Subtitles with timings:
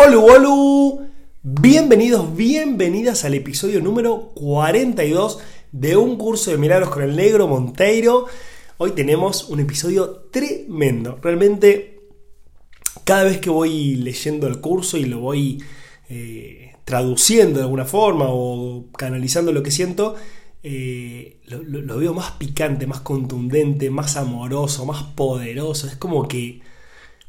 [0.00, 1.08] Hola, hola.
[1.42, 5.40] Bienvenidos, bienvenidas al episodio número 42
[5.72, 8.26] de un curso de milagros con el negro Monteiro.
[8.76, 11.18] Hoy tenemos un episodio tremendo.
[11.20, 11.98] Realmente,
[13.02, 15.64] cada vez que voy leyendo el curso y lo voy
[16.08, 20.14] eh, traduciendo de alguna forma o canalizando lo que siento,
[20.62, 25.88] eh, lo veo más picante, más contundente, más amoroso, más poderoso.
[25.88, 26.60] Es como que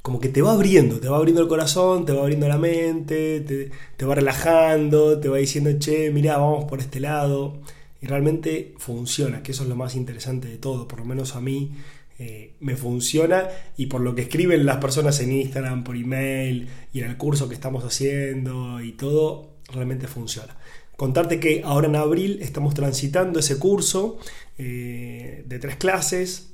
[0.01, 3.41] como que te va abriendo, te va abriendo el corazón, te va abriendo la mente,
[3.41, 7.61] te, va relajando, te va diciendo, che, mira, vamos por este lado.
[8.01, 11.41] Y realmente funciona, que eso es lo más interesante de todo, por lo menos a
[11.41, 11.73] mí
[12.17, 16.99] eh, me funciona y por lo que escriben las personas en Instagram, por email y
[16.99, 20.55] en el curso que estamos haciendo y todo, realmente funciona.
[20.95, 24.17] Contarte que ahora en abril estamos transitando ese curso
[24.57, 26.51] eh, de tres clases.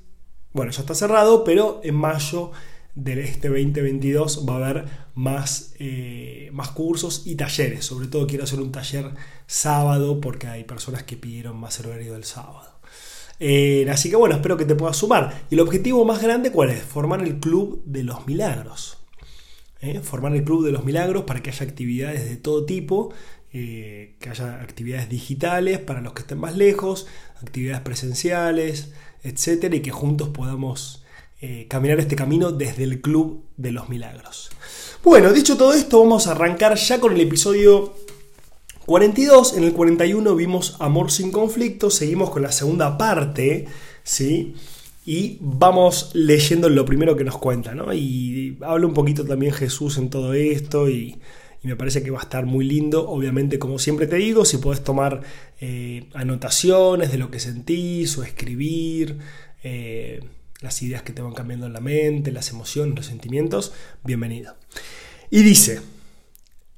[0.53, 2.51] Bueno, ya está cerrado, pero en mayo
[2.95, 4.85] de este 2022 va a haber
[5.15, 7.85] más, eh, más cursos y talleres.
[7.85, 9.11] Sobre todo quiero hacer un taller
[9.47, 12.79] sábado porque hay personas que pidieron más el horario del sábado.
[13.39, 15.43] Eh, así que bueno, espero que te puedas sumar.
[15.49, 16.81] Y el objetivo más grande, ¿cuál es?
[16.81, 18.97] Formar el Club de los Milagros.
[19.81, 19.99] ¿eh?
[19.99, 23.13] Formar el Club de los Milagros para que haya actividades de todo tipo,
[23.51, 27.07] que haya actividades digitales para los que estén más lejos,
[27.41, 28.91] actividades presenciales,
[29.23, 31.04] etcétera, y que juntos podamos
[31.47, 34.49] eh, caminar este camino desde el Club de los Milagros.
[35.03, 37.93] Bueno, dicho todo esto, vamos a arrancar ya con el episodio
[38.87, 39.55] 42.
[39.55, 43.67] En el 41 vimos Amor sin conflicto, seguimos con la segunda parte,
[44.01, 44.55] ¿sí?
[45.05, 47.93] Y vamos leyendo lo primero que nos cuenta, ¿no?
[47.93, 51.19] Y habla un poquito también Jesús en todo esto y,
[51.61, 53.07] me parece que va a estar muy lindo.
[53.07, 55.21] Obviamente, como siempre te digo, si puedes tomar
[55.59, 59.19] eh, anotaciones de lo que sentís o escribir.
[59.63, 60.21] Eh,
[60.61, 64.55] las ideas que te van cambiando en la mente, las emociones, los sentimientos, bienvenido.
[65.29, 65.81] Y dice,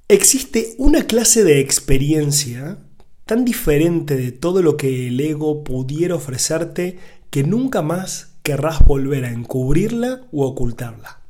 [0.08, 2.80] existe una clase de experiencia
[3.26, 6.98] tan diferente de todo lo que el ego pudiera ofrecerte
[7.30, 11.22] que nunca más querrás volver a encubrirla u ocultarla.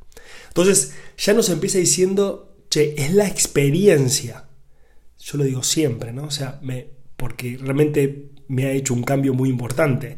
[0.48, 4.48] Entonces ya nos empieza diciendo, che, es la experiencia.
[5.18, 6.24] Yo lo digo siempre, ¿no?
[6.24, 6.60] O sea,
[7.16, 10.16] porque realmente me ha hecho un cambio muy importante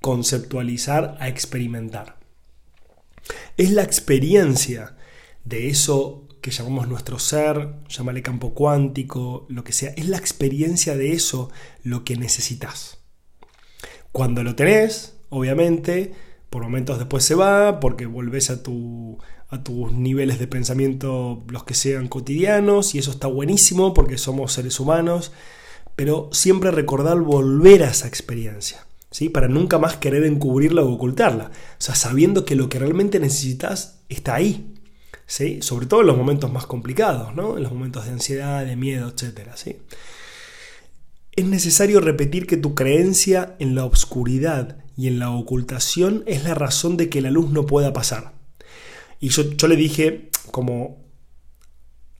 [0.00, 2.18] conceptualizar a experimentar.
[3.56, 4.96] Es la experiencia
[5.44, 10.96] de eso que llamamos nuestro ser, llámale campo cuántico, lo que sea, es la experiencia
[10.96, 11.50] de eso
[11.82, 12.98] lo que necesitas.
[14.12, 16.14] Cuando lo tenés, obviamente,
[16.50, 21.64] por momentos después se va, porque volvés a, tu, a tus niveles de pensamiento, los
[21.64, 25.32] que sean cotidianos, y eso está buenísimo porque somos seres humanos,
[25.96, 28.87] pero siempre recordar volver a esa experiencia.
[29.32, 31.50] Para nunca más querer encubrirla o ocultarla.
[31.50, 34.74] O sea, sabiendo que lo que realmente necesitas está ahí.
[35.26, 35.60] ¿sí?
[35.62, 37.56] Sobre todo en los momentos más complicados, ¿no?
[37.56, 39.50] En los momentos de ansiedad, de miedo, etc.
[39.54, 39.76] ¿sí?
[41.32, 46.54] Es necesario repetir que tu creencia en la oscuridad y en la ocultación es la
[46.54, 48.32] razón de que la luz no pueda pasar.
[49.20, 51.08] Y yo, yo le dije como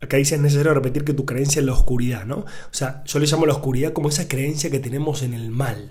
[0.00, 2.36] Acá dice es necesario repetir que tu creencia en la oscuridad, ¿no?
[2.36, 5.90] O sea, yo le llamo la oscuridad como esa creencia que tenemos en el mal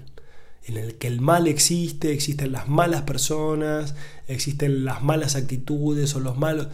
[0.67, 3.95] en el que el mal existe, existen las malas personas,
[4.27, 6.67] existen las malas actitudes o los malos...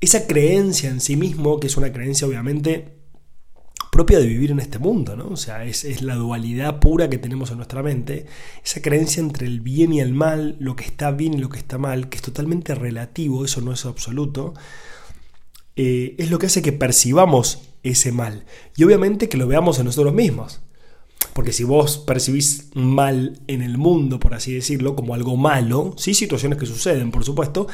[0.00, 3.00] Esa creencia en sí mismo, que es una creencia obviamente
[3.90, 5.28] propia de vivir en este mundo, ¿no?
[5.28, 8.26] O sea, es, es, la dualidad pura que tenemos en nuestra mente,
[8.64, 11.58] esa creencia entre el bien y el mal, lo que está bien y lo que
[11.58, 14.54] está mal, que es totalmente relativo, eso no es absoluto,
[15.76, 18.44] eh, es lo que hace que percibamos ese mal.
[18.76, 20.60] Y obviamente que lo veamos en nosotros mismos.
[21.32, 26.14] Porque si vos percibís mal en el mundo, por así decirlo, como algo malo, sí,
[26.14, 27.66] situaciones que suceden, por supuesto,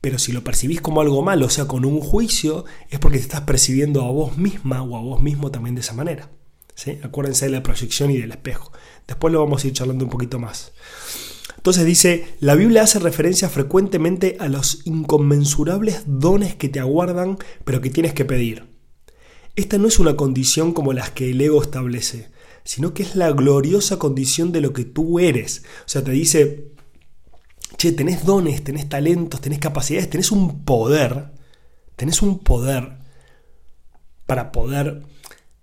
[0.00, 3.24] pero si lo percibís como algo malo, o sea, con un juicio, es porque te
[3.24, 6.30] estás percibiendo a vos misma o a vos mismo también de esa manera.
[7.02, 8.72] Acuérdense de la proyección y del espejo.
[9.06, 10.72] Después lo vamos a ir charlando un poquito más.
[11.56, 17.82] Entonces dice, la Biblia hace referencia frecuentemente a los inconmensurables dones que te aguardan, pero
[17.82, 18.64] que tienes que pedir.
[19.56, 22.30] Esta no es una condición como las que el ego establece,
[22.64, 25.64] sino que es la gloriosa condición de lo que tú eres.
[25.80, 26.72] O sea, te dice,
[27.76, 31.32] che, tenés dones, tenés talentos, tenés capacidades, tenés un poder,
[31.96, 32.98] tenés un poder
[34.26, 35.02] para poder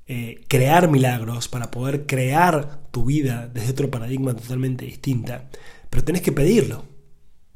[0.07, 5.50] eh, crear milagros, para poder crear tu vida desde otro paradigma totalmente distinta,
[5.89, 6.85] pero tenés que pedirlo.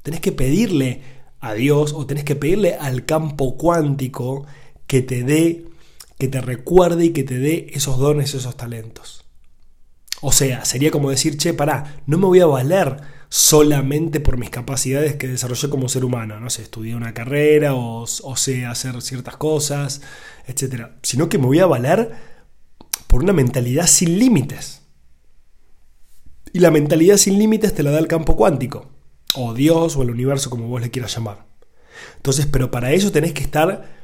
[0.03, 1.01] Tenés que pedirle
[1.39, 4.45] a Dios o tenés que pedirle al campo cuántico
[4.87, 5.65] que te dé,
[6.17, 9.25] que te recuerde y que te dé esos dones, esos talentos.
[10.21, 12.97] O sea, sería como decir, che, pará, no me voy a valer
[13.29, 16.39] solamente por mis capacidades que desarrollé como ser humano.
[16.39, 20.01] No sé, estudié una carrera o, o sé hacer ciertas cosas,
[20.47, 20.89] etc.
[21.01, 22.11] Sino que me voy a valer
[23.07, 24.81] por una mentalidad sin límites.
[26.53, 28.89] Y la mentalidad sin límites te la da el campo cuántico,
[29.35, 31.45] o Dios, o el universo, como vos le quieras llamar.
[32.17, 34.00] Entonces, pero para eso tenés que estar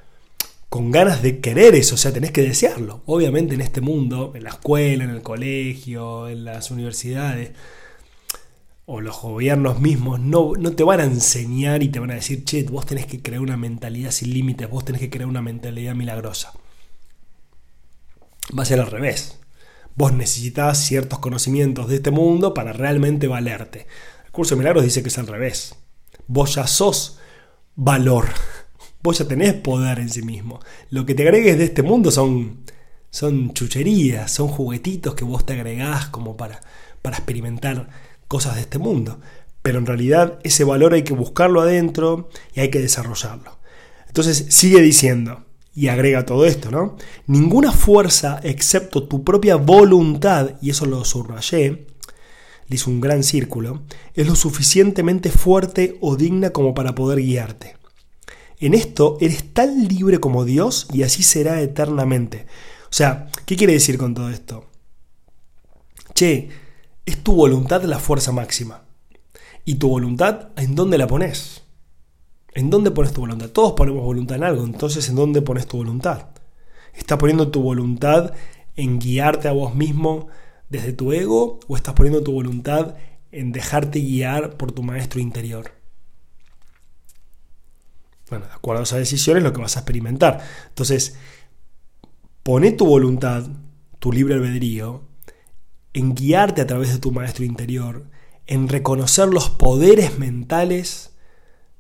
[0.70, 3.02] con ganas de querer eso, o sea, tenés que desearlo.
[3.06, 7.52] Obviamente en este mundo, en la escuela, en el colegio, en las universidades,
[8.86, 12.46] o los gobiernos mismos, no, no te van a enseñar y te van a decir,
[12.46, 15.94] che, vos tenés que crear una mentalidad sin límites, vos tenés que crear una mentalidad
[15.94, 16.54] milagrosa.
[18.58, 19.40] Va a ser al revés.
[19.96, 23.88] Vos necesitas ciertos conocimientos de este mundo para realmente valerte.
[24.26, 25.76] El curso de milagros dice que es al revés.
[26.28, 27.20] Vos ya sos
[27.76, 28.28] valor
[29.02, 30.60] vos ya tenés poder en sí mismo.
[30.90, 32.60] Lo que te agregues de este mundo son,
[33.10, 36.62] son chucherías, son juguetitos que vos te agregás como para,
[37.02, 37.90] para experimentar
[38.28, 39.20] cosas de este mundo.
[39.62, 43.58] Pero en realidad ese valor hay que buscarlo adentro y hay que desarrollarlo.
[44.08, 45.46] Entonces sigue diciendo,
[45.78, 46.98] y agrega todo esto, ¿no?
[47.28, 51.86] Ninguna fuerza excepto tu propia voluntad, y eso lo subrayé,
[52.68, 53.84] le hizo un gran círculo,
[54.16, 57.77] es lo suficientemente fuerte o digna como para poder guiarte.
[58.60, 62.48] En esto eres tan libre como Dios y así será eternamente.
[62.86, 64.66] O sea, ¿qué quiere decir con todo esto?
[66.16, 66.50] Che,
[67.06, 68.84] es tu voluntad la fuerza máxima.
[69.64, 71.62] ¿Y tu voluntad en dónde la pones?
[72.56, 73.50] ¿En dónde pones tu voluntad?
[73.50, 76.30] Todos ponemos voluntad en algo, entonces ¿en dónde pones tu voluntad?
[76.96, 78.34] ¿Estás poniendo tu voluntad
[78.76, 80.30] en guiarte a vos mismo
[80.70, 82.96] desde tu ego o estás poniendo tu voluntad
[83.32, 85.77] en dejarte guiar por tu maestro interior?
[88.30, 90.42] Bueno, de acuerdo a esas decisiones lo que vas a experimentar.
[90.70, 91.16] Entonces,
[92.44, 93.48] pone tu voluntad,
[94.00, 95.08] tu libre albedrío,
[95.94, 98.10] en guiarte a través de tu maestro interior,
[98.46, 101.16] en reconocer los poderes mentales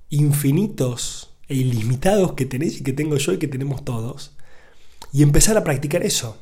[0.10, 4.36] infinitos e ilimitados que tenés y que tengo yo y que tenemos todos,
[5.14, 6.38] y empezar a practicar eso.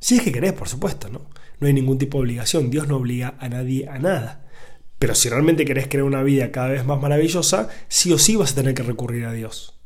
[0.00, 1.26] Si es que querés, por supuesto, ¿no?
[1.58, 4.45] No hay ningún tipo de obligación, Dios no obliga a nadie a nada.
[4.98, 8.52] Pero si realmente querés crear una vida cada vez más maravillosa, sí o sí vas
[8.52, 9.78] a tener que recurrir a Dios.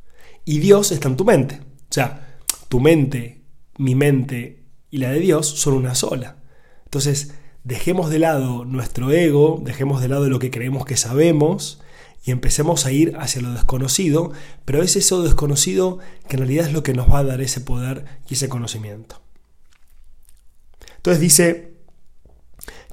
[0.44, 1.60] Y Dios está en tu mente.
[1.62, 3.42] O sea, tu mente,
[3.76, 6.36] mi mente y la de Dios son una sola.
[6.84, 7.32] Entonces,
[7.64, 11.80] dejemos de lado nuestro ego, dejemos de lado lo que creemos que sabemos
[12.24, 14.32] y empecemos a ir hacia lo desconocido,
[14.64, 15.98] pero es eso desconocido
[16.28, 19.22] que en realidad es lo que nos va a dar ese poder y ese conocimiento.
[20.96, 21.74] Entonces dice,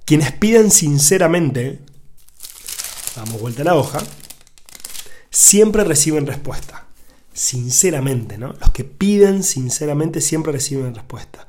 [0.06, 1.82] quienes piden sinceramente
[3.18, 4.00] damos vuelta a la hoja,
[5.30, 6.88] siempre reciben respuesta.
[7.34, 8.54] Sinceramente, ¿no?
[8.54, 11.48] Los que piden sinceramente siempre reciben respuesta.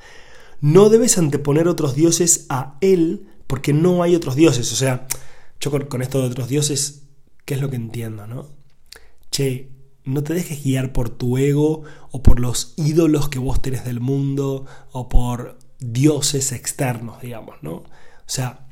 [0.60, 4.70] No debes anteponer otros dioses a Él porque no hay otros dioses.
[4.72, 5.06] O sea,
[5.60, 7.04] yo con, esto de otros dioses,
[7.44, 8.50] ¿qué es lo que entiendo, no?
[9.30, 9.70] Che,
[10.04, 14.00] no te dejes guiar por tu ego o por los ídolos que vos tenés del
[14.00, 17.72] mundo o por dioses externos, digamos, ¿no?
[17.72, 17.86] O
[18.26, 18.68] sea,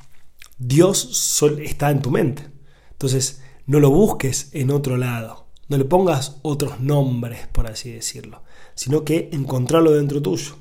[0.58, 2.55] Dios está en tu mente.
[2.96, 8.42] Entonces, no lo busques en otro lado, no le pongas otros nombres, por así decirlo,
[8.74, 10.56] sino que encontrarlo dentro tuyo.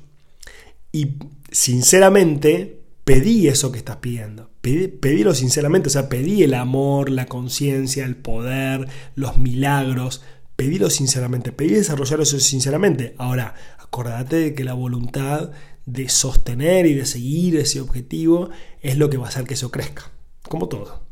[0.92, 1.14] Y
[1.50, 4.50] sinceramente, pedí eso que estás pidiendo.
[4.60, 10.22] Pedí, pedílo sinceramente, o sea, pedí el amor, la conciencia, el poder, los milagros.
[10.56, 13.14] Pedílo sinceramente, pedí desarrollar eso sinceramente.
[13.16, 15.52] Ahora, acordate de que la voluntad
[15.86, 18.50] de sostener y de seguir ese objetivo
[18.82, 20.10] es lo que va a hacer que eso crezca,
[20.42, 21.05] como todo.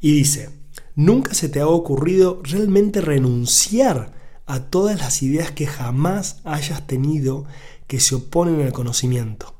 [0.00, 0.50] Y dice,
[0.94, 4.14] ¿nunca se te ha ocurrido realmente renunciar
[4.46, 7.46] a todas las ideas que jamás hayas tenido
[7.86, 9.54] que se oponen al conocimiento?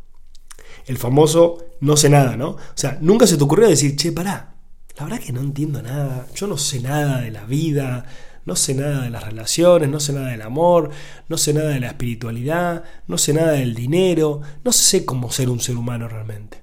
[0.87, 2.51] El famoso no sé nada, ¿no?
[2.51, 4.55] O sea, nunca se te ocurrió decir, che, pará,
[4.97, 8.07] la verdad que no entiendo nada, yo no sé nada de la vida,
[8.47, 10.91] no sé nada de las relaciones, no sé nada del amor,
[11.29, 15.51] no sé nada de la espiritualidad, no sé nada del dinero, no sé cómo ser
[15.51, 16.63] un ser humano realmente.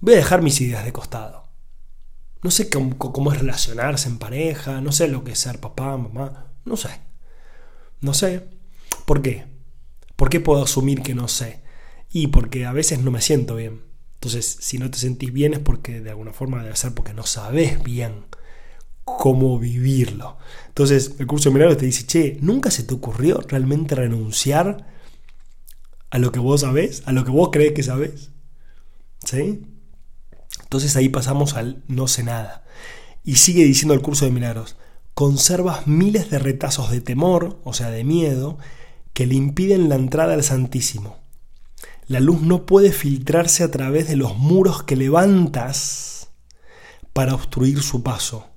[0.00, 1.37] Voy a dejar mis ideas de costado.
[2.42, 6.52] No sé cómo, es relacionarse en pareja, no sé lo que es ser papá, mamá,
[6.64, 6.90] no sé.
[8.00, 8.48] No sé.
[9.04, 9.46] ¿Por qué?
[10.16, 11.62] ¿Por qué puedo asumir que no sé?
[12.12, 13.82] Y porque a veces no me siento bien.
[14.14, 17.24] Entonces, si no te sentís bien es porque de alguna forma debe ser porque no
[17.24, 18.26] sabes bien
[19.04, 20.38] cómo vivirlo.
[20.68, 24.86] Entonces, el curso de milagros te dice, che, ¿nunca se te ocurrió realmente renunciar
[26.10, 27.02] a lo que vos sabés?
[27.06, 28.30] ¿A lo que vos crees que sabés?
[29.24, 29.62] ¿Sí?
[30.68, 32.62] Entonces ahí pasamos al no sé nada.
[33.24, 34.76] Y sigue diciendo el curso de milagros,
[35.14, 38.58] conservas miles de retazos de temor, o sea, de miedo,
[39.14, 41.16] que le impiden la entrada al Santísimo.
[42.06, 46.28] La luz no puede filtrarse a través de los muros que levantas
[47.14, 48.50] para obstruir su paso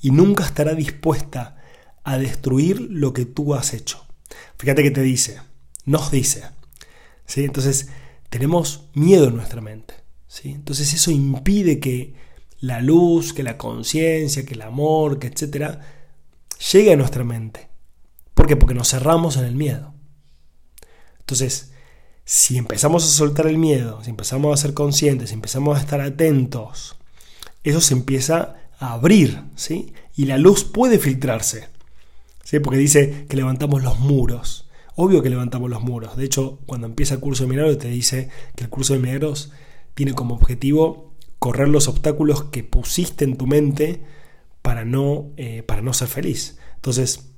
[0.00, 1.62] y nunca estará dispuesta
[2.02, 4.04] a destruir lo que tú has hecho.
[4.58, 5.40] Fíjate que te dice,
[5.84, 6.42] nos dice.
[7.24, 7.44] ¿sí?
[7.44, 7.88] Entonces,
[8.30, 10.05] tenemos miedo en nuestra mente.
[10.44, 12.14] Entonces, eso impide que
[12.60, 15.80] la luz, que la conciencia, que el amor, que etcétera,
[16.72, 17.68] llegue a nuestra mente.
[18.34, 18.56] ¿Por qué?
[18.56, 19.94] Porque nos cerramos en el miedo.
[21.20, 21.72] Entonces,
[22.24, 26.00] si empezamos a soltar el miedo, si empezamos a ser conscientes, si empezamos a estar
[26.00, 26.96] atentos,
[27.62, 29.92] eso se empieza a abrir, ¿sí?
[30.16, 31.68] Y la luz puede filtrarse,
[32.44, 32.60] ¿sí?
[32.60, 34.68] Porque dice que levantamos los muros.
[34.96, 36.16] Obvio que levantamos los muros.
[36.16, 39.52] De hecho, cuando empieza el curso de milagros te dice que el curso de milagros
[39.96, 44.04] tiene como objetivo correr los obstáculos que pusiste en tu mente
[44.60, 46.58] para no, eh, para no ser feliz.
[46.74, 47.30] Entonces,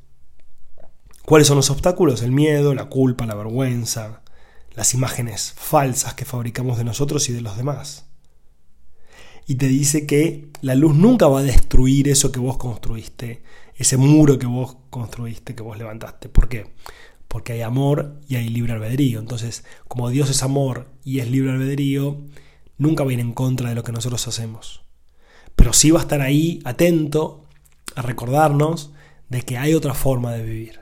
[1.25, 2.23] ¿cuáles son los obstáculos?
[2.23, 4.23] El miedo, la culpa, la vergüenza,
[4.75, 8.07] las imágenes falsas que fabricamos de nosotros y de los demás.
[9.47, 13.43] Y te dice que la luz nunca va a destruir eso que vos construiste,
[13.77, 16.29] ese muro que vos construiste, que vos levantaste.
[16.29, 16.73] ¿Por qué?
[17.29, 19.21] Porque hay amor y hay libre albedrío.
[19.21, 22.21] Entonces, como Dios es amor y es libre albedrío,
[22.79, 24.83] nunca va a ir en contra de lo que nosotros hacemos.
[25.57, 27.45] Pero sí va a estar ahí atento
[27.95, 28.93] a recordarnos
[29.29, 30.81] de que hay otra forma de vivir.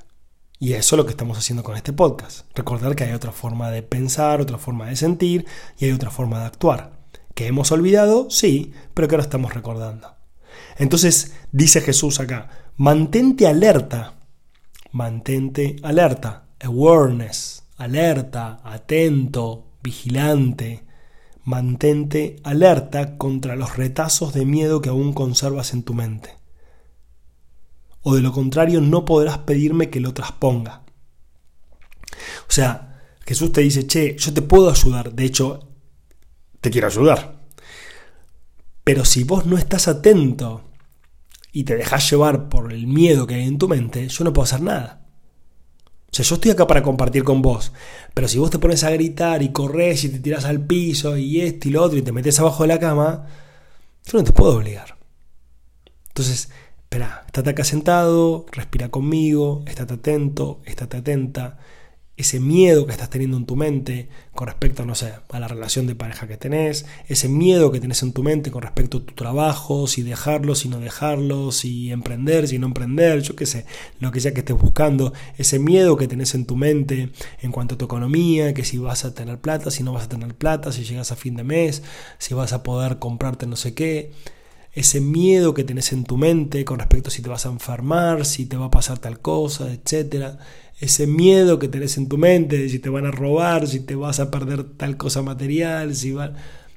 [0.59, 2.47] Y eso es lo que estamos haciendo con este podcast.
[2.55, 5.47] Recordar que hay otra forma de pensar, otra forma de sentir
[5.79, 6.93] y hay otra forma de actuar.
[7.35, 8.31] ¿Que hemos olvidado?
[8.31, 10.15] Sí, pero que ahora estamos recordando.
[10.79, 14.15] Entonces dice Jesús acá, mantente alerta,
[14.93, 20.86] mantente alerta, awareness, alerta, atento, vigilante,
[21.47, 26.31] mantente alerta contra los retazos de miedo que aún conservas en tu mente.
[28.03, 30.83] O de lo contrario no podrás pedirme que lo trasponga.
[32.49, 35.69] O sea, Jesús te dice, che, yo te puedo ayudar, de hecho,
[36.61, 37.47] te quiero ayudar.
[38.83, 40.71] Pero si vos no estás atento
[41.53, 44.45] y te dejas llevar por el miedo que hay en tu mente, yo no puedo
[44.45, 45.06] hacer nada.
[46.23, 47.73] Yo estoy acá para compartir con vos,
[48.15, 51.41] pero si vos te pones a gritar y corres y te tiras al piso y
[51.41, 53.27] esto y lo otro y te metes abajo de la cama,
[54.05, 54.97] yo no te puedo obligar.
[56.09, 61.59] Entonces, espera, estate acá sentado, respira conmigo, estate atento, estate atenta,
[62.17, 65.87] ese miedo que estás teniendo en tu mente con respecto, no sé, a la relación
[65.87, 69.15] de pareja que tenés, ese miedo que tenés en tu mente con respecto a tu
[69.15, 73.67] trabajo, si dejarlo, si no dejarlo, si emprender, si no emprender, yo qué sé,
[74.01, 77.11] lo que sea que estés buscando, ese miedo que tenés en tu mente
[77.43, 80.09] en cuanto a tu economía, que si vas a tener plata, si no vas a
[80.09, 81.83] tener plata, si llegas a fin de mes,
[82.19, 84.13] si vas a poder comprarte no sé qué,
[84.73, 88.27] ese miedo que tenés en tu mente con respecto a si te vas a enfermar,
[88.27, 90.39] si te va a pasar tal cosa, etcétera
[90.79, 93.95] ese miedo que tenés en tu mente de si te van a robar, si te
[93.95, 96.35] vas a perder tal cosa material, si va...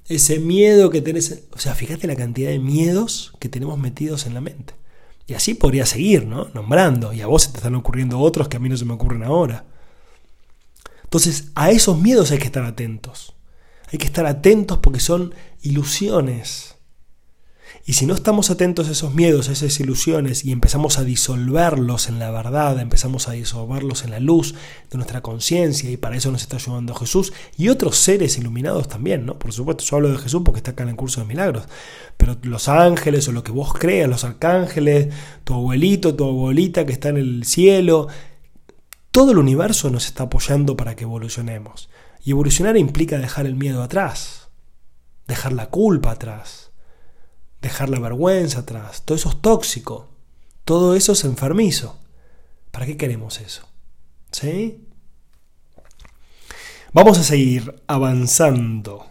[0.08, 4.34] ese miedo que tenés, o sea, fíjate la cantidad de miedos que tenemos metidos en
[4.34, 4.74] la mente.
[5.28, 6.50] Y así podría seguir, ¿no?
[6.54, 8.94] Nombrando, y a vos se te están ocurriendo otros que a mí no se me
[8.94, 9.66] ocurren ahora.
[11.04, 13.36] Entonces, a esos miedos hay que estar atentos.
[13.92, 16.76] Hay que estar atentos porque son ilusiones.
[17.86, 22.08] Y si no estamos atentos a esos miedos, a esas ilusiones y empezamos a disolverlos
[22.08, 24.54] en la verdad, empezamos a disolverlos en la luz
[24.92, 29.26] de nuestra conciencia y para eso nos está ayudando Jesús y otros seres iluminados también,
[29.26, 29.40] ¿no?
[29.40, 31.64] Por supuesto, yo hablo de Jesús porque está acá en el curso de milagros,
[32.16, 35.12] pero los ángeles o lo que vos creas, los arcángeles,
[35.44, 38.08] tu abuelito, tu abuelita que está en el cielo,
[39.10, 41.90] todo el universo nos está apoyando para que evolucionemos.
[42.24, 44.50] Y evolucionar implica dejar el miedo atrás,
[45.28, 46.69] dejar la culpa atrás
[47.62, 49.04] dejar la vergüenza atrás.
[49.04, 50.08] Todo eso es tóxico.
[50.66, 51.98] Todo eso es enfermizo.
[52.72, 53.68] ¿Para qué queremos eso?
[54.32, 54.88] ¿Sí?
[56.94, 59.08] Vamos a seguir avanzando.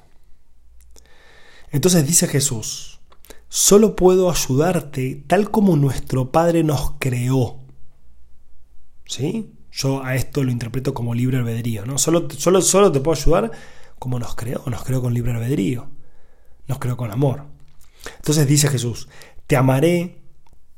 [1.71, 3.01] Entonces dice Jesús,
[3.49, 7.61] solo puedo ayudarte tal como nuestro Padre nos creó.
[9.05, 9.53] ¿Sí?
[9.71, 11.99] Yo a esto lo interpreto como libre albedrío, ¿no?
[11.99, 13.53] Solo, solo, solo te puedo ayudar
[13.99, 15.89] como nos creó, nos creó con libre albedrío,
[16.67, 17.58] nos creó con amor.
[18.17, 19.09] Entonces dice Jesús,
[19.47, 20.23] te amaré,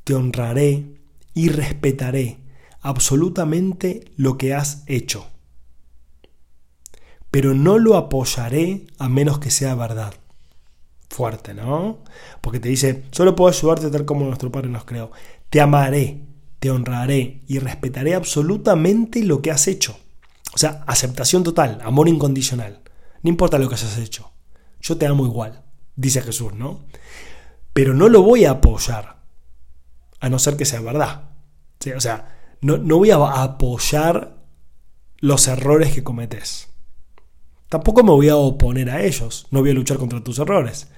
[0.05, 1.01] te honraré
[1.35, 2.39] y respetaré
[2.81, 5.27] absolutamente lo que has hecho.
[7.31, 10.15] Pero no lo apoyaré a menos que sea verdad.
[11.09, 12.03] Fuerte, ¿no?
[12.41, 15.11] Porque te dice, solo puedo ayudarte tal como nuestro Padre nos creó.
[15.49, 16.27] Te amaré,
[16.59, 19.99] te honraré y respetaré absolutamente lo que has hecho.
[20.55, 22.81] O sea, aceptación total, amor incondicional.
[23.23, 24.31] No importa lo que hayas hecho.
[24.81, 25.63] Yo te amo igual
[25.97, 26.85] dice Jesús, ¿no?
[27.73, 29.17] Pero no lo voy a apoyar,
[30.21, 31.31] a no ser que sea verdad.
[31.97, 34.37] O sea, no, no voy a apoyar
[35.19, 36.69] los errores que cometes.
[37.69, 40.89] Tampoco me voy a oponer a ellos, no voy a luchar contra tus errores.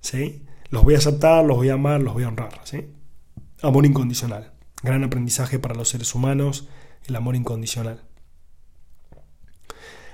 [0.00, 0.44] ¿sí?
[0.70, 2.60] Los voy a aceptar, los voy a amar, los voy a honrar.
[3.62, 4.52] Amor incondicional.
[4.82, 6.68] Gran aprendizaje para los seres humanos,
[7.06, 8.02] el amor incondicional.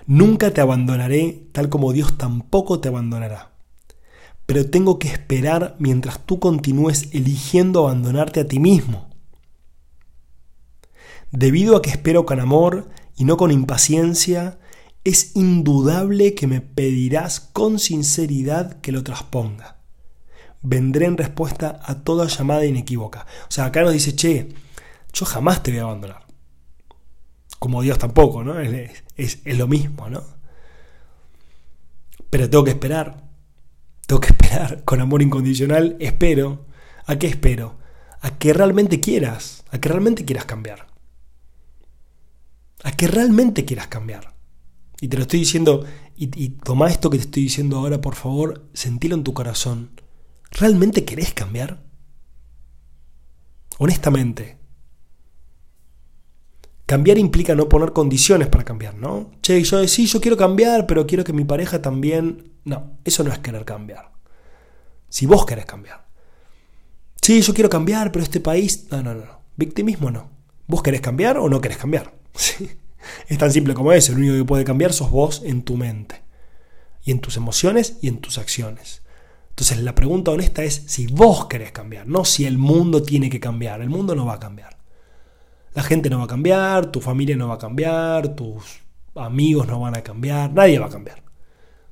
[0.06, 3.52] Nunca te abandonaré tal como Dios tampoco te abandonará.
[4.48, 9.10] Pero tengo que esperar mientras tú continúes eligiendo abandonarte a ti mismo.
[11.30, 14.58] Debido a que espero con amor y no con impaciencia,
[15.04, 19.76] es indudable que me pedirás con sinceridad que lo trasponga.
[20.62, 23.26] Vendré en respuesta a toda llamada inequívoca.
[23.42, 24.48] O sea, acá nos dice, che,
[25.12, 26.26] yo jamás te voy a abandonar.
[27.58, 28.58] Como Dios tampoco, ¿no?
[28.58, 30.22] Es, es, lo mismo, ¿no?
[32.30, 33.27] Pero tengo que esperar.
[34.08, 35.98] Tengo que esperar con amor incondicional.
[36.00, 36.64] Espero.
[37.04, 37.78] ¿A qué espero?
[38.22, 39.64] A que realmente quieras.
[39.70, 40.86] A que realmente quieras cambiar.
[42.84, 44.34] A que realmente quieras cambiar.
[44.98, 45.84] Y te lo estoy diciendo,
[46.16, 50.00] y, toma esto que te estoy diciendo ahora, por favor, sentilo en tu corazón.
[50.52, 51.84] ¿Realmente querés cambiar?
[53.76, 54.56] Honestamente.
[56.86, 59.32] Cambiar implica no poner condiciones para cambiar, ¿no?
[59.42, 62.54] Che, yo sí, yo quiero cambiar, pero quiero que mi pareja también...
[62.68, 64.12] No, eso no es querer cambiar.
[65.08, 66.06] Si vos querés cambiar.
[67.22, 68.86] Sí, yo quiero cambiar, pero este país...
[68.90, 69.40] No, no, no.
[69.56, 70.30] Victimismo no.
[70.66, 72.14] ¿Vos querés cambiar o no querés cambiar?
[73.28, 76.22] Es tan simple como eso, el único que puede cambiar sos vos en tu mente,
[77.04, 79.02] y en tus emociones y en tus acciones.
[79.50, 83.40] Entonces la pregunta honesta es si vos querés cambiar, no si el mundo tiene que
[83.40, 84.76] cambiar, el mundo no va a cambiar.
[85.74, 88.80] La gente no va a cambiar, tu familia no va a cambiar, tus
[89.14, 91.22] amigos no van a cambiar, nadie va a cambiar.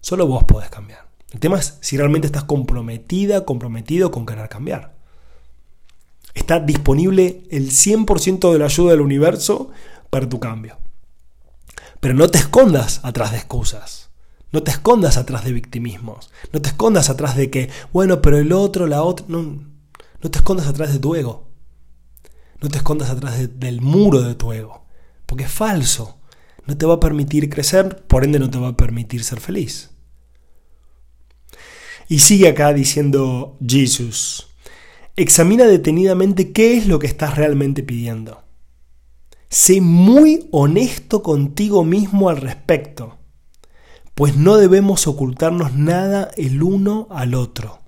[0.08, 1.08] Solo vos podés cambiar.
[1.32, 4.94] El tema es si realmente estás comprometida, comprometido con querer cambiar.
[6.32, 9.72] Está disponible el 100% de la ayuda del universo
[10.08, 10.78] para tu cambio.
[11.98, 14.10] Pero no te escondas atrás de excusas.
[14.52, 16.30] No te escondas atrás de victimismos.
[16.52, 19.26] No te escondas atrás de que, bueno, pero el otro, la otra.
[19.28, 21.48] No, no te escondas atrás de tu ego.
[22.60, 24.84] No te escondas atrás del muro de tu ego.
[25.26, 26.20] Porque es falso.
[26.64, 29.95] No te va a permitir crecer, por ende no te va a permitir ser feliz.
[32.08, 34.48] Y sigue acá diciendo Jesús.
[35.16, 38.44] Examina detenidamente qué es lo que estás realmente pidiendo.
[39.48, 43.16] Sé muy honesto contigo mismo al respecto,
[44.14, 47.80] pues no debemos ocultarnos nada el uno al otro.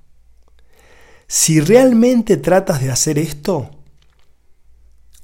[1.27, 3.71] Si realmente tratas de hacer esto,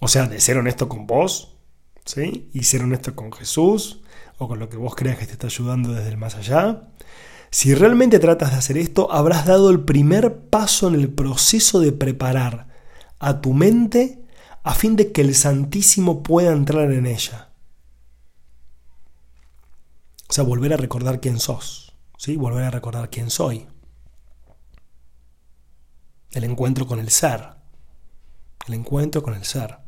[0.01, 1.57] o sea, de ser honesto con vos,
[2.05, 2.51] ¿sí?
[2.53, 4.03] Y ser honesto con Jesús,
[4.39, 6.89] o con lo que vos creas que te está ayudando desde el más allá,
[7.55, 11.93] si realmente tratas de hacer esto, habrás dado el primer paso en el proceso de
[11.93, 12.67] preparar
[13.21, 14.25] a tu mente
[14.65, 17.53] a fin de que el Santísimo pueda entrar en ella.
[20.29, 22.35] O sea, volver a recordar quién sos, ¿sí?
[22.35, 23.69] volver a recordar quién soy.
[26.33, 27.51] El encuentro con el ser.
[28.67, 29.79] El encuentro con el ser.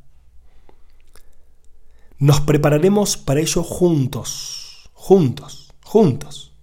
[2.18, 6.56] Nos prepararemos para ello juntos, juntos, juntos.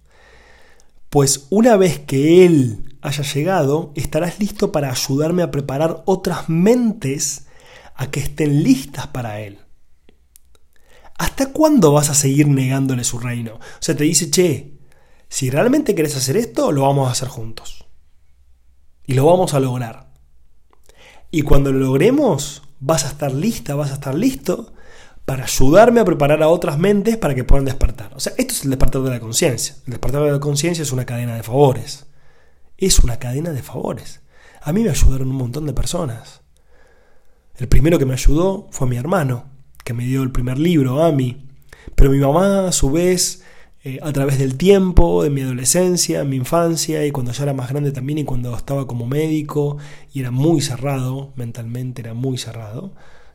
[1.14, 7.46] Pues una vez que Él haya llegado, estarás listo para ayudarme a preparar otras mentes
[7.94, 9.60] a que estén listas para Él.
[11.16, 13.54] ¿Hasta cuándo vas a seguir negándole su reino?
[13.54, 14.80] O sea, te dice, che,
[15.28, 17.86] si realmente querés hacer esto, lo vamos a hacer juntos.
[19.06, 20.12] Y lo vamos a lograr.
[21.30, 24.73] Y cuando lo logremos, vas a estar lista, vas a estar listo
[25.24, 28.12] para ayudarme a preparar a otras mentes para que puedan despertar.
[28.14, 29.76] O sea, esto es el despertar de la conciencia.
[29.86, 32.06] El despertar de la conciencia es una cadena de favores.
[32.76, 34.20] Es una cadena de favores.
[34.60, 36.42] A mí me ayudaron un montón de personas.
[37.56, 39.46] El primero que me ayudó fue mi hermano,
[39.84, 41.48] que me dio el primer libro, Ami.
[41.94, 43.44] Pero mi mamá, a su vez,
[43.82, 47.70] eh, a través del tiempo, de mi adolescencia, mi infancia y cuando ya era más
[47.70, 49.78] grande también y cuando estaba como médico
[50.12, 52.92] y era muy cerrado, mentalmente era muy cerrado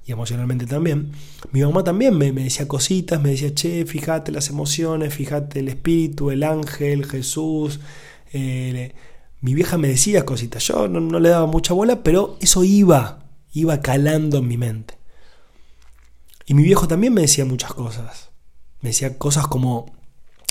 [0.09, 1.11] y emocionalmente también,
[1.51, 6.31] mi mamá también me, decía cositas, me decía, che, fíjate las emociones, fíjate el espíritu,
[6.31, 7.79] el ángel, Jesús.
[8.33, 8.95] Eh,
[9.39, 13.19] mi vieja me decía cositas, yo no le daba mucha bola, pero eso iba,
[13.53, 14.97] iba calando en mi mente.
[16.47, 18.31] Y mi viejo también me decía muchas cosas.
[18.81, 19.93] Me decía cosas como,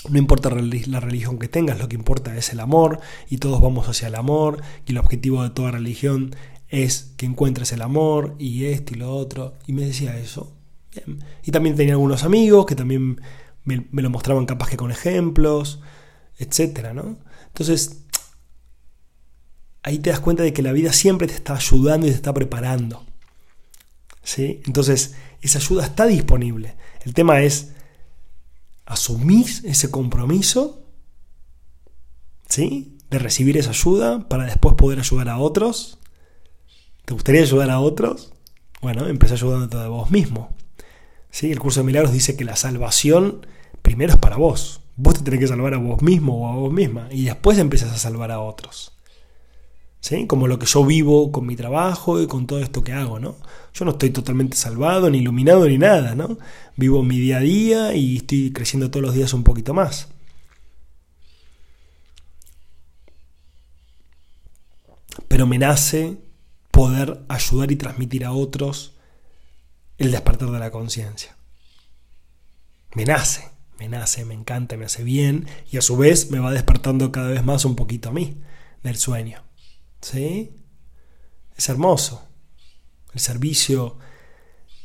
[0.07, 3.89] no importa la religión que tengas, lo que importa es el amor y todos vamos
[3.89, 6.33] hacia el amor y el objetivo de toda religión
[6.69, 9.55] es que encuentres el amor y esto y lo otro.
[9.67, 10.55] Y me decía eso.
[11.43, 13.21] Y también tenía algunos amigos que también
[13.63, 15.79] me, lo mostraban capaz que con ejemplos,
[16.37, 17.17] etcétera, ¿no?
[17.47, 18.05] Entonces,
[19.83, 22.33] ahí te das cuenta de que la vida siempre te está ayudando y te está
[22.33, 23.05] preparando.
[24.23, 24.61] ¿Sí?
[24.65, 26.75] Entonces, esa ayuda está disponible.
[27.03, 27.73] El tema es,
[28.85, 30.85] ¿asumís ese compromiso?
[32.47, 32.99] ¿Sí?
[33.09, 35.98] de recibir esa ayuda para después poder ayudar a otros?
[37.09, 38.31] ¿Te gustaría ayudar a otros?
[38.83, 40.55] Bueno, empieza ayudándote de vos mismo.
[41.31, 41.51] ¿Sí?
[41.51, 43.47] El curso de milagros dice que la salvación
[43.81, 44.81] primero es para vos.
[44.95, 47.91] Vos te tenés que salvar a vos mismo o a vos misma y después empiezas
[47.91, 48.91] a salvar a otros.
[50.01, 50.27] ¿Sí?
[50.27, 53.37] Como lo que yo vivo con mi trabajo y con todo esto que hago, ¿no?
[53.73, 56.37] Yo no estoy totalmente salvado, ni iluminado, ni nada, ¿no?
[56.75, 60.09] Vivo mi día a día y estoy creciendo todos los días un poquito más.
[65.27, 66.28] Pero me nace
[66.79, 68.93] poder ayudar y transmitir a otros
[69.97, 71.35] el despertar de la conciencia.
[72.95, 76.53] Me nace, me nace, me encanta, me hace bien y a su vez me va
[76.53, 78.41] despertando cada vez más un poquito a mí
[78.81, 79.43] del sueño.
[79.99, 80.51] ¿Sí?
[81.57, 82.25] Es hermoso.
[83.13, 83.97] El servicio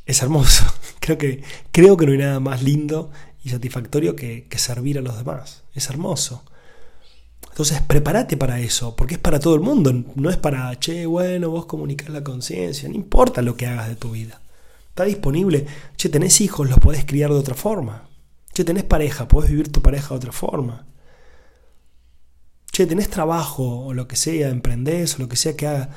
[0.05, 0.65] es hermoso.
[0.99, 3.13] Creo que, creo que no hay nada más lindo
[3.45, 5.63] y satisfactorio que, que servir a los demás.
[5.75, 6.45] Es hermoso.
[7.55, 11.51] Entonces, prepárate para eso, porque es para todo el mundo, no es para, che, bueno,
[11.51, 14.41] vos comunicás la conciencia, no importa lo que hagas de tu vida.
[14.89, 15.65] Está disponible,
[15.97, 18.09] che, tenés hijos, los podés criar de otra forma.
[18.53, 20.85] Che, tenés pareja, podés vivir tu pareja de otra forma.
[22.73, 25.91] Che, tenés trabajo o lo que sea, emprendés o lo que sea que hagas,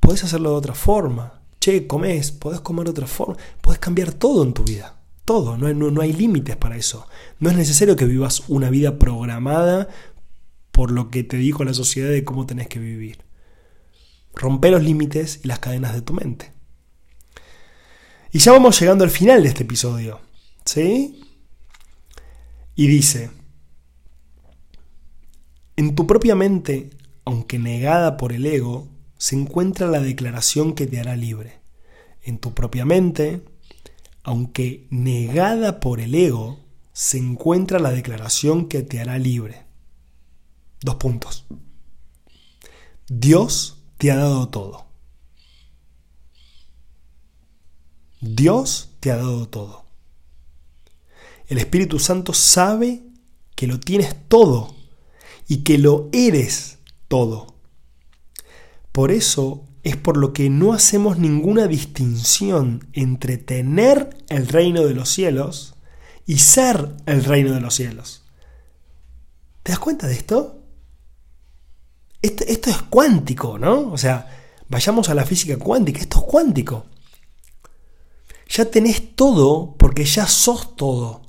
[0.00, 1.42] podés hacerlo de otra forma.
[1.60, 3.36] Che, comés, podés comer de otra forma.
[3.60, 4.96] Podés cambiar todo en tu vida.
[5.24, 7.06] Todo, no no hay límites para eso.
[7.38, 9.88] No es necesario que vivas una vida programada
[10.78, 13.24] por lo que te dijo la sociedad de cómo tenés que vivir.
[14.32, 16.52] Rompe los límites y las cadenas de tu mente.
[18.30, 20.20] Y ya vamos llegando al final de este episodio.
[20.64, 21.20] ¿Sí?
[22.76, 23.32] Y dice,
[25.74, 26.90] en tu propia mente,
[27.24, 28.86] aunque negada por el ego,
[29.16, 31.58] se encuentra la declaración que te hará libre.
[32.22, 33.42] En tu propia mente,
[34.22, 36.60] aunque negada por el ego,
[36.92, 39.66] se encuentra la declaración que te hará libre.
[40.80, 41.46] Dos puntos.
[43.08, 44.86] Dios te ha dado todo.
[48.20, 49.84] Dios te ha dado todo.
[51.46, 53.02] El Espíritu Santo sabe
[53.54, 54.74] que lo tienes todo
[55.48, 57.56] y que lo eres todo.
[58.92, 64.94] Por eso es por lo que no hacemos ninguna distinción entre tener el reino de
[64.94, 65.74] los cielos
[66.26, 68.24] y ser el reino de los cielos.
[69.62, 70.57] ¿Te das cuenta de esto?
[72.20, 73.92] Esto, es cuántico, ¿no?
[73.92, 74.26] O sea,
[74.68, 76.86] vayamos a la física cuántica, esto es cuántico.
[78.48, 81.28] Ya tenés todo porque ya sos todo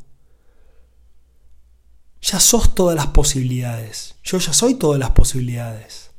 [2.21, 4.15] ya sos todas las posibilidades.
[4.23, 6.12] Yo ya soy todas las posibilidades.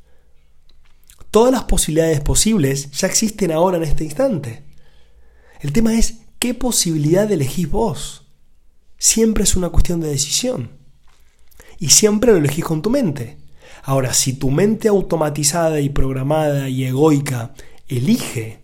[1.30, 4.64] Todas las posibilidades posibles ya existen ahora en este instante.
[5.60, 8.26] El tema es qué posibilidad elegís vos.
[8.98, 10.72] Siempre es una cuestión de decisión.
[11.78, 13.38] Y siempre lo elegís con tu mente.
[13.82, 17.54] Ahora, si tu mente automatizada y programada y egoica
[17.88, 18.60] elige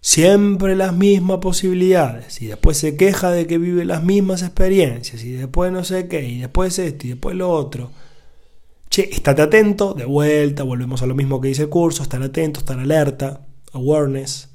[0.00, 5.32] siempre las mismas posibilidades y después se queja de que vive las mismas experiencias y
[5.32, 7.90] después no sé qué y después esto y después lo otro.
[8.88, 12.60] Che, estate atento, de vuelta, volvemos a lo mismo que dice el curso, estar atento,
[12.60, 14.48] estar alerta, awareness.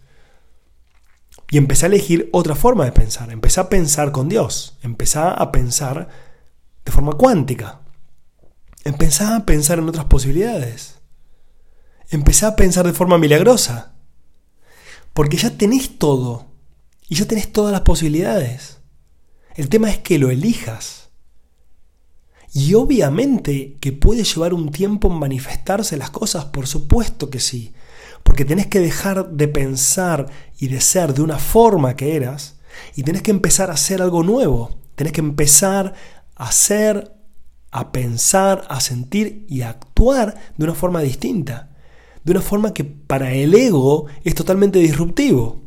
[1.49, 5.51] Y empecé a elegir otra forma de pensar, empecé a pensar con Dios, empecé a
[5.51, 6.09] pensar
[6.83, 7.81] de forma cuántica,
[8.85, 10.99] empecé a pensar en otras posibilidades,
[12.09, 13.95] empecé a pensar de forma milagrosa.
[15.13, 16.45] Porque ya tenés todo.
[17.07, 18.79] Y ya tenés todas las posibilidades.
[19.55, 21.09] El tema es que lo elijas.
[22.51, 27.73] Y obviamente que puede llevar un tiempo en manifestarse las cosas, por supuesto que sí.
[28.23, 32.55] Porque tenés que dejar de pensar y de ser de una forma que eras
[32.95, 34.77] y tenés que empezar a hacer algo nuevo.
[34.95, 35.93] Tenés que empezar
[36.35, 37.14] a hacer,
[37.77, 41.75] a pensar, a sentir y a actuar de una forma distinta
[42.25, 45.61] de una forma que para el ego es totalmente disruptivo,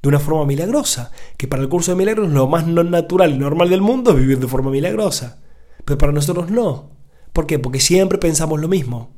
[0.00, 3.38] de una forma milagrosa, que para el curso de milagros lo más no natural y
[3.38, 5.42] normal del mundo es vivir de forma milagrosa,
[5.84, 6.92] pero para nosotros no.
[7.32, 7.58] ¿Por qué?
[7.58, 9.16] Porque siempre pensamos lo mismo.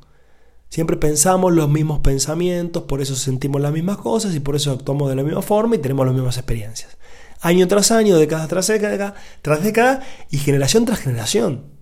[0.70, 5.10] Siempre pensamos los mismos pensamientos, por eso sentimos las mismas cosas y por eso actuamos
[5.10, 6.96] de la misma forma y tenemos las mismas experiencias.
[7.42, 10.00] Año tras año, década tras década, tras década
[10.30, 11.74] y generación tras generación.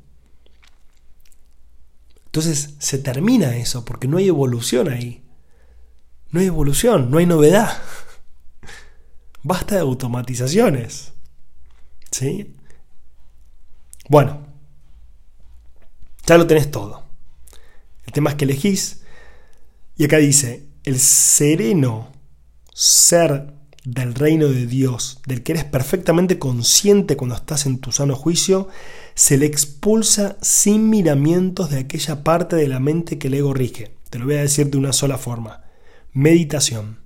[2.33, 5.23] Entonces se termina eso porque no hay evolución ahí.
[6.31, 7.77] No hay evolución, no hay novedad.
[9.43, 11.13] Basta de automatizaciones.
[12.11, 12.57] ¿Sí?
[14.09, 14.47] Bueno,
[16.25, 17.05] ya lo tenés todo.
[18.07, 19.03] El tema es que elegís.
[19.99, 22.13] Y acá dice, el sereno
[22.73, 23.53] ser
[23.85, 28.69] del reino de Dios, del que eres perfectamente consciente cuando estás en tu sano juicio,
[29.15, 33.97] se le expulsa sin miramientos de aquella parte de la mente que el ego rige.
[34.11, 35.65] Te lo voy a decir de una sola forma.
[36.13, 37.01] Meditación.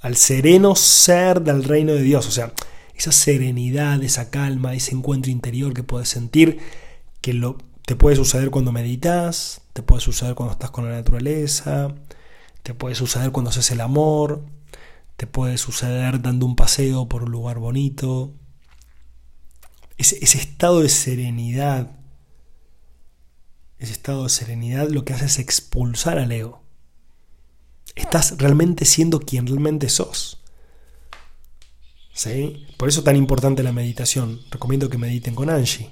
[0.00, 2.52] Al sereno ser del reino de Dios, o sea,
[2.94, 6.58] esa serenidad, esa calma, ese encuentro interior que puedes sentir,
[7.20, 11.94] que lo, te puede suceder cuando meditas, te puede suceder cuando estás con la naturaleza,
[12.62, 14.42] te puede suceder cuando haces el amor,
[15.18, 18.36] te puede suceder dando un paseo por un lugar bonito.
[19.96, 21.90] Ese, estado de serenidad,
[23.78, 26.62] ese estado de serenidad lo que hace es expulsar al ego.
[27.96, 30.40] Estás realmente siendo quien realmente sos.
[32.14, 32.68] ¿Sí?
[32.76, 34.40] Por eso es tan importante la meditación.
[34.52, 35.90] Recomiendo que mediten con Angie.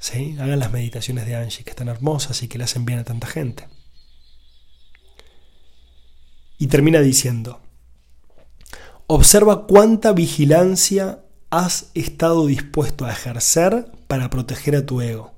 [0.00, 0.36] ¿Sí?
[0.40, 3.28] Hagan las meditaciones de Angie, que están hermosas y que le hacen bien a tanta
[3.28, 3.68] gente.
[6.58, 7.60] Y termina diciendo,
[9.14, 15.32] observa cuánta vigilancia has estado dispuesto a ejercer para proteger a tu ego.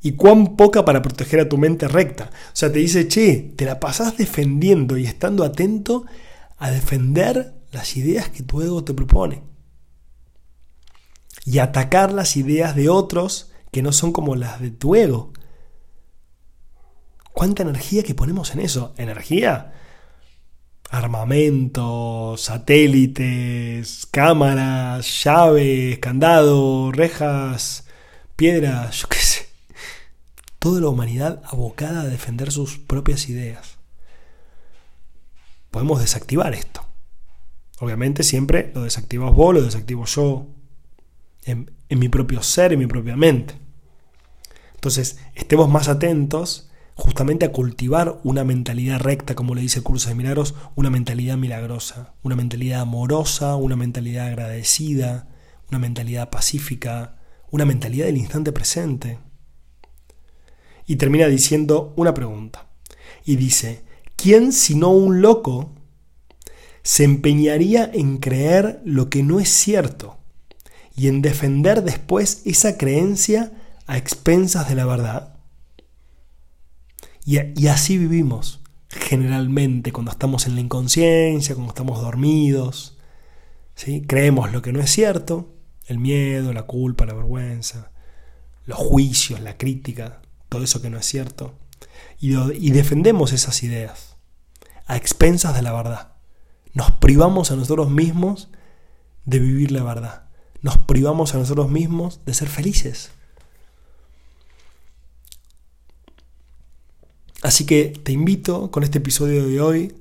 [0.00, 2.30] Y cuán poca para proteger a tu mente recta.
[2.46, 6.06] O sea, te dice, che, te la pasás defendiendo y estando atento
[6.56, 9.42] a defender las ideas que tu ego te propone.
[11.44, 15.34] Y atacar las ideas de otros que no son como las de tu ego.
[17.34, 18.94] ¿Cuánta energía que ponemos en eso?
[18.96, 19.74] ¿Energía?
[20.90, 27.86] Armamento, satélites, cámaras, llaves, candados, rejas,
[28.34, 29.46] piedras, yo qué sé.
[30.58, 33.78] Toda la humanidad abocada a defender sus propias ideas.
[35.70, 36.84] Podemos desactivar esto.
[37.78, 40.48] Obviamente siempre lo desactivas vos, lo desactivo yo,
[41.44, 43.54] en, en mi propio ser, en mi propia mente.
[44.74, 46.69] Entonces, estemos más atentos
[47.00, 51.36] justamente a cultivar una mentalidad recta, como le dice el curso de milagros, una mentalidad
[51.36, 55.28] milagrosa, una mentalidad amorosa, una mentalidad agradecida,
[55.68, 57.16] una mentalidad pacífica,
[57.50, 59.18] una mentalidad del instante presente.
[60.86, 62.66] Y termina diciendo una pregunta.
[63.24, 63.84] Y dice,
[64.16, 65.72] ¿quién sino un loco
[66.82, 70.18] se empeñaría en creer lo que no es cierto
[70.96, 73.52] y en defender después esa creencia
[73.86, 75.39] a expensas de la verdad?
[77.24, 82.98] Y, así vivimos generalmente cuando estamos en la inconsciencia, cuando estamos dormidos.
[83.74, 84.02] ¿sí?
[84.06, 85.54] Creemos lo que no es cierto,
[85.86, 87.92] el miedo, la culpa, la vergüenza,
[88.64, 91.54] los juicios, la crítica, todo eso que no es cierto.
[92.18, 94.16] Y, y defendemos esas ideas
[94.86, 96.14] a expensas de la verdad.
[96.72, 98.48] Nos privamos a nosotros mismos
[99.24, 100.24] de vivir la verdad.
[100.62, 103.12] Nos privamos a nosotros mismos de ser felices.
[107.42, 109.94] Así que te invito con este episodio de hoy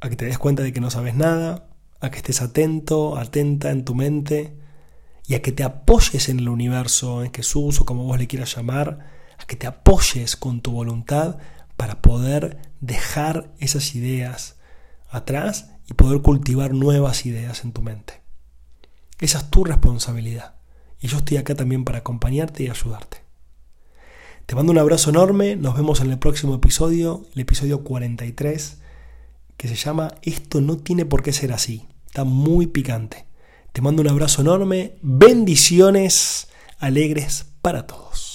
[0.00, 1.68] a que te des cuenta de que no sabes nada,
[2.00, 4.56] a que estés atento, atenta en tu mente
[5.26, 8.56] y a que te apoyes en el universo, en Jesús o como vos le quieras
[8.56, 9.06] llamar,
[9.38, 11.38] a que te apoyes con tu voluntad
[11.76, 14.56] para poder dejar esas ideas
[15.10, 18.20] atrás y poder cultivar nuevas ideas en tu mente.
[19.20, 20.56] Esa es tu responsabilidad
[21.00, 23.27] y yo estoy acá también para acompañarte y ayudarte.
[24.48, 28.78] Te mando un abrazo enorme, nos vemos en el próximo episodio, el episodio 43,
[29.58, 31.86] que se llama Esto no tiene por qué ser así.
[32.06, 33.26] Está muy picante.
[33.74, 38.27] Te mando un abrazo enorme, bendiciones alegres para todos.